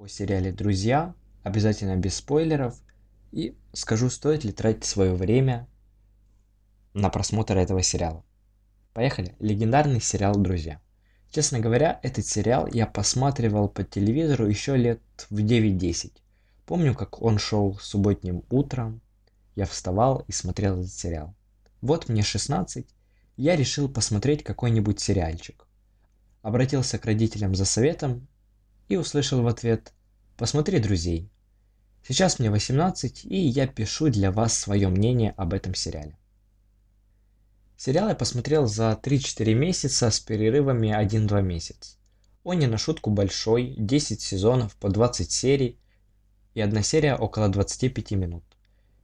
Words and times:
о 0.00 0.06
сериале 0.06 0.50
«Друзья», 0.50 1.14
обязательно 1.42 1.94
без 1.94 2.14
спойлеров, 2.16 2.80
и 3.32 3.54
скажу, 3.74 4.08
стоит 4.08 4.44
ли 4.44 4.52
тратить 4.52 4.86
свое 4.86 5.12
время 5.12 5.68
на 6.94 7.10
просмотр 7.10 7.58
этого 7.58 7.82
сериала. 7.82 8.24
Поехали. 8.94 9.36
Легендарный 9.40 10.00
сериал 10.00 10.36
«Друзья». 10.36 10.80
Честно 11.30 11.60
говоря, 11.60 12.00
этот 12.02 12.26
сериал 12.26 12.66
я 12.66 12.86
посматривал 12.86 13.68
по 13.68 13.84
телевизору 13.84 14.46
еще 14.46 14.74
лет 14.74 15.02
в 15.28 15.38
9-10. 15.38 16.12
Помню, 16.64 16.94
как 16.94 17.20
он 17.20 17.38
шел 17.38 17.78
субботним 17.78 18.42
утром, 18.48 19.02
я 19.54 19.66
вставал 19.66 20.24
и 20.26 20.32
смотрел 20.32 20.80
этот 20.80 20.92
сериал. 20.92 21.34
Вот 21.82 22.08
мне 22.08 22.22
16, 22.22 22.86
я 23.36 23.54
решил 23.54 23.86
посмотреть 23.86 24.44
какой-нибудь 24.44 24.98
сериальчик. 24.98 25.66
Обратился 26.40 26.98
к 26.98 27.04
родителям 27.04 27.54
за 27.54 27.66
советом 27.66 28.26
и 28.90 28.96
услышал 28.96 29.40
в 29.40 29.46
ответ 29.46 29.92
«Посмотри 30.36 30.80
друзей». 30.80 31.30
Сейчас 32.06 32.40
мне 32.40 32.50
18, 32.50 33.24
и 33.24 33.36
я 33.36 33.68
пишу 33.68 34.08
для 34.08 34.32
вас 34.32 34.58
свое 34.58 34.88
мнение 34.88 35.32
об 35.36 35.54
этом 35.54 35.74
сериале. 35.74 36.18
Сериал 37.76 38.08
я 38.08 38.14
посмотрел 38.16 38.66
за 38.66 38.98
3-4 39.00 39.54
месяца 39.54 40.10
с 40.10 40.18
перерывами 40.18 40.88
1-2 40.88 41.40
месяца. 41.40 41.96
Он 42.42 42.58
не 42.58 42.66
на 42.66 42.78
шутку 42.78 43.10
большой, 43.10 43.76
10 43.78 44.20
сезонов 44.20 44.74
по 44.74 44.88
20 44.88 45.30
серий 45.30 45.78
и 46.54 46.60
одна 46.60 46.82
серия 46.82 47.14
около 47.14 47.48
25 47.48 48.10
минут. 48.12 48.44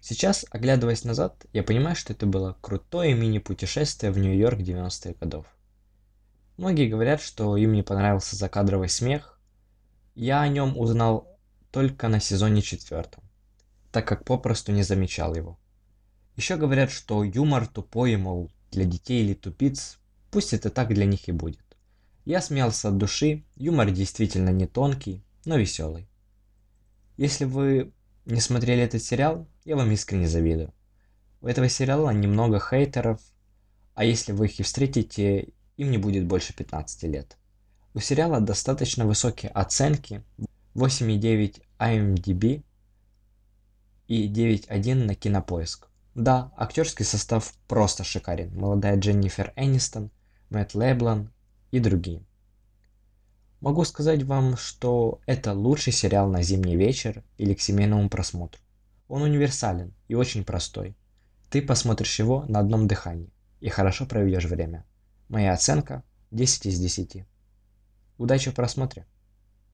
Сейчас, 0.00 0.46
оглядываясь 0.50 1.04
назад, 1.04 1.44
я 1.52 1.62
понимаю, 1.62 1.94
что 1.94 2.14
это 2.14 2.24
было 2.24 2.56
крутое 2.62 3.12
мини-путешествие 3.14 4.12
в 4.12 4.18
Нью-Йорк 4.18 4.60
90-х 4.60 5.14
годов. 5.20 5.46
Многие 6.56 6.88
говорят, 6.88 7.20
что 7.20 7.56
им 7.58 7.74
не 7.74 7.82
понравился 7.82 8.34
закадровый 8.34 8.88
смех. 8.88 9.33
Я 10.14 10.42
о 10.42 10.48
нем 10.48 10.78
узнал 10.78 11.28
только 11.72 12.08
на 12.08 12.20
сезоне 12.20 12.62
четвертом, 12.62 13.24
так 13.90 14.06
как 14.06 14.24
попросту 14.24 14.70
не 14.70 14.84
замечал 14.84 15.34
его. 15.34 15.58
Еще 16.36 16.56
говорят, 16.56 16.92
что 16.92 17.24
юмор 17.24 17.66
тупой, 17.66 18.16
мол, 18.16 18.50
для 18.70 18.84
детей 18.84 19.24
или 19.24 19.34
тупиц, 19.34 19.98
пусть 20.30 20.52
это 20.52 20.70
так 20.70 20.94
для 20.94 21.04
них 21.04 21.28
и 21.28 21.32
будет. 21.32 21.64
Я 22.24 22.40
смеялся 22.40 22.88
от 22.88 22.96
души, 22.96 23.44
юмор 23.56 23.90
действительно 23.90 24.50
не 24.50 24.66
тонкий, 24.66 25.24
но 25.44 25.56
веселый. 25.56 26.08
Если 27.16 27.44
вы 27.44 27.92
не 28.24 28.40
смотрели 28.40 28.82
этот 28.82 29.02
сериал, 29.02 29.46
я 29.64 29.76
вам 29.76 29.90
искренне 29.90 30.28
завидую. 30.28 30.72
У 31.40 31.46
этого 31.48 31.68
сериала 31.68 32.10
немного 32.10 32.60
хейтеров, 32.60 33.20
а 33.94 34.04
если 34.04 34.32
вы 34.32 34.46
их 34.46 34.60
и 34.60 34.62
встретите, 34.62 35.48
им 35.76 35.90
не 35.90 35.98
будет 35.98 36.24
больше 36.24 36.54
15 36.54 37.02
лет. 37.04 37.36
У 37.96 38.00
сериала 38.00 38.40
достаточно 38.40 39.06
высокие 39.06 39.52
оценки, 39.52 40.24
8,9 40.74 41.62
IMDb 41.78 42.64
и 44.08 44.28
9,1 44.28 44.94
на 45.04 45.14
кинопоиск. 45.14 45.86
Да, 46.16 46.52
актерский 46.56 47.04
состав 47.04 47.54
просто 47.68 48.02
шикарен. 48.02 48.52
Молодая 48.58 48.98
Дженнифер 48.98 49.52
Энистон, 49.54 50.10
Мэтт 50.50 50.74
Леблан 50.74 51.30
и 51.70 51.78
другие. 51.78 52.24
Могу 53.60 53.84
сказать 53.84 54.24
вам, 54.24 54.56
что 54.56 55.20
это 55.24 55.52
лучший 55.52 55.92
сериал 55.92 56.28
на 56.28 56.42
зимний 56.42 56.76
вечер 56.76 57.22
или 57.38 57.54
к 57.54 57.60
семейному 57.60 58.08
просмотру. 58.08 58.60
Он 59.06 59.22
универсален 59.22 59.94
и 60.08 60.16
очень 60.16 60.44
простой. 60.44 60.96
Ты 61.48 61.62
посмотришь 61.62 62.18
его 62.18 62.44
на 62.48 62.58
одном 62.58 62.88
дыхании 62.88 63.30
и 63.60 63.68
хорошо 63.68 64.04
проведешь 64.04 64.46
время. 64.46 64.84
Моя 65.28 65.52
оценка 65.52 66.02
10 66.32 66.66
из 66.66 66.80
10. 66.80 67.24
Удачи 68.18 68.50
в 68.50 68.54
просмотре! 68.54 69.06